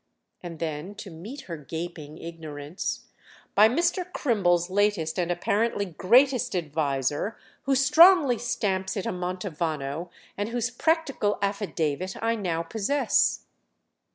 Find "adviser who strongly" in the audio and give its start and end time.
6.55-8.39